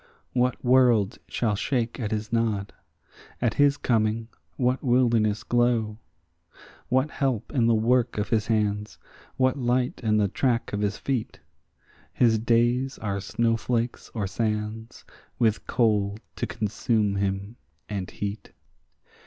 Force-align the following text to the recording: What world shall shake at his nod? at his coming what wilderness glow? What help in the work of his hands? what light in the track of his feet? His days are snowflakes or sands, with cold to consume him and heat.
What 0.33 0.65
world 0.65 1.19
shall 1.27 1.53
shake 1.53 1.99
at 1.99 2.09
his 2.09 2.33
nod? 2.33 2.73
at 3.39 3.53
his 3.53 3.77
coming 3.77 4.29
what 4.57 4.83
wilderness 4.83 5.43
glow? 5.43 5.99
What 6.89 7.11
help 7.11 7.53
in 7.53 7.67
the 7.67 7.75
work 7.75 8.17
of 8.17 8.29
his 8.29 8.47
hands? 8.47 8.97
what 9.37 9.59
light 9.59 10.01
in 10.03 10.17
the 10.17 10.27
track 10.27 10.73
of 10.73 10.81
his 10.81 10.97
feet? 10.97 11.39
His 12.13 12.39
days 12.39 12.97
are 12.97 13.19
snowflakes 13.19 14.09
or 14.15 14.25
sands, 14.25 15.05
with 15.37 15.67
cold 15.67 16.19
to 16.37 16.47
consume 16.47 17.17
him 17.17 17.57
and 17.87 18.09
heat. 18.09 18.53